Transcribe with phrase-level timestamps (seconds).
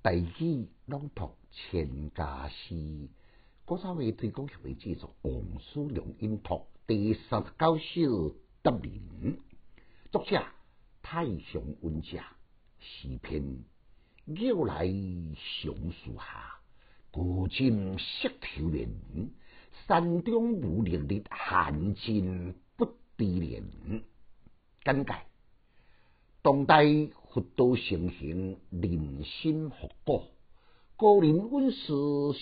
[0.00, 3.08] 大喜朗读千家诗，
[3.64, 6.54] 古早味推广协会制作《王叔良音读》
[6.86, 9.40] 第三十九首得名，
[10.12, 10.40] 作者
[11.02, 12.20] 太上文者，
[12.78, 13.64] 诗篇
[14.24, 14.86] 绕来
[15.34, 16.60] 松树下，
[17.10, 18.88] 古今石头连，
[19.88, 22.86] 山中无烈日寒尽不
[23.16, 23.64] 知年。
[24.84, 25.12] 简介。
[26.40, 26.84] 当代
[27.30, 30.22] 佛道盛行，人心复古，
[30.96, 31.92] 个人运势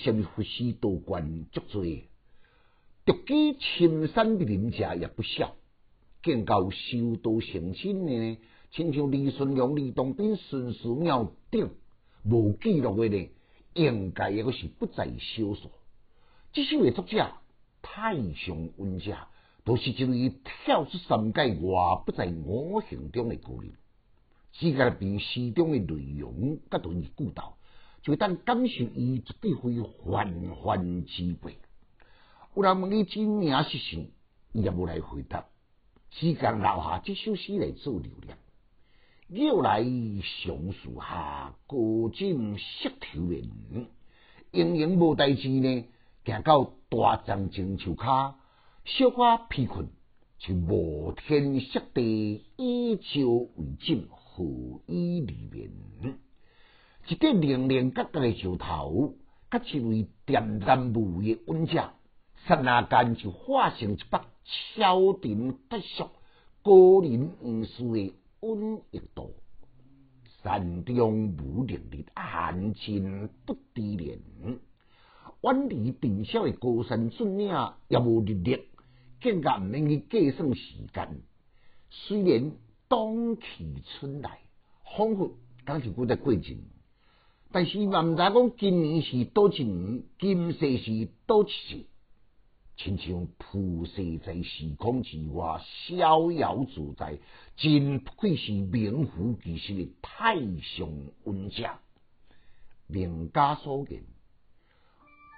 [0.02, 1.84] 甚佛师道观足多，
[3.04, 5.56] 独居深山的林者也不少。
[6.22, 8.38] 见到修道成亲呢，
[8.70, 11.70] 亲像李顺龙、李东斌、孙思邈等
[12.24, 13.30] 无记录的呢，
[13.74, 15.70] 应该也是不在少数。
[16.52, 17.32] 这首的作者
[17.82, 19.16] 太上温者，
[19.64, 20.32] 都是一位
[20.64, 23.72] 跳出三界外，不在五行中的故人。
[24.58, 27.58] 只个凭诗中的内容，甲同伊故道，
[28.00, 30.32] 就会当感受伊一对会泛
[30.64, 31.58] 泛之辈。
[32.54, 33.98] 有人问伊真名是啥，
[34.52, 35.44] 伊也无来回答。
[36.10, 38.38] 只讲留下这首诗来做留念。
[39.28, 39.84] 绕来
[40.42, 43.88] 松树下，高枕石头眠。
[44.52, 45.84] 营营无代志呢，
[46.24, 48.36] 行到大樟前树下，
[48.86, 49.88] 小可疲困，
[50.38, 54.08] 就无天色地，以朝为枕。
[54.36, 56.18] 何以离眠？
[57.08, 59.14] 一个零零角角的石头，
[59.50, 61.94] 甲一位恬淡无味的温者，
[62.46, 64.26] 刹那间就化成一把
[64.76, 66.10] 超沉特殊、
[66.62, 69.34] 高人无数的温一度。
[70.42, 74.20] 山中无烈日，寒尽不知年。
[75.40, 77.54] 远离尘嚣的高山峻岭，
[77.88, 78.64] 也无日历，
[79.22, 81.22] 更加毋免去计算时间。
[81.88, 82.52] 虽然。
[82.88, 84.40] 冬去春来，
[84.84, 86.62] 仿佛刚是古在过境，
[87.50, 91.84] 但是嘛毋知讲今年是多一年，今世是多一世，
[92.76, 97.18] 亲像菩萨在时空之外逍遥自在，
[97.56, 100.88] 真不愧是名副其实的太上
[101.24, 101.68] 温者。
[102.86, 104.04] 名家所言，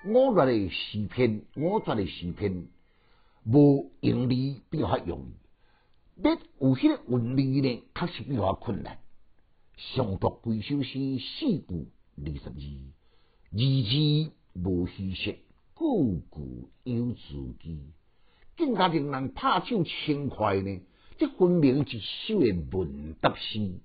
[0.04, 2.66] 我绝的诗篇，我绝的诗篇，
[3.46, 5.47] 无用力比较容易。
[6.20, 8.98] 要有迄个韵味呢，确实比较困难。
[9.76, 12.60] 上读几首诗，四句二十二，
[13.52, 15.38] 字字无虚实，
[15.76, 17.78] 句句有字句，
[18.56, 20.80] 更加令人拍手轻快呢。
[21.18, 23.78] 这分明一首诶文答诗，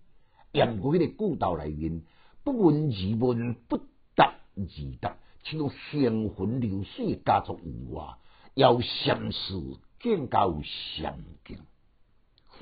[0.53, 2.01] 验过迄个古道内面，
[2.43, 3.77] 不闻而问，不
[4.15, 4.65] 答而
[4.99, 8.15] 答，像行魂流水家族以外，
[8.55, 11.15] 要相思更加有相
[11.45, 11.59] 敬。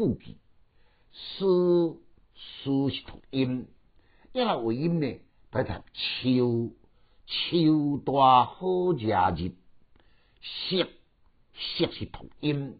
[0.02, 0.36] 副句，
[1.12, 1.46] 诗
[2.34, 3.68] 诗是读音，
[4.34, 5.20] 一来为音呢，
[5.52, 6.72] 来读秋
[7.28, 9.52] 秋大好热日，
[10.42, 10.90] 色
[11.54, 12.80] 色是读音，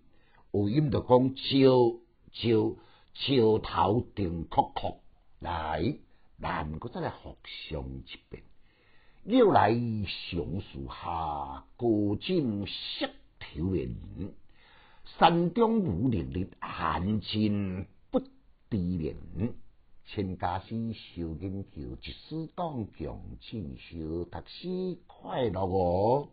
[0.50, 2.00] 为音就讲朝
[2.34, 2.76] 朝
[3.14, 5.00] 朝头定哭哭，
[5.38, 6.00] 来，
[6.42, 7.38] 咱个再来复
[7.70, 8.42] 上一遍，
[9.26, 9.72] 又来
[10.32, 14.34] 松树下，高枕石头眠。
[15.22, 18.28] 山中无烈日，寒尽不知
[18.72, 19.16] 年。
[20.04, 26.32] 千家诗，小研究，一丝讲强，进修读书快乐哦。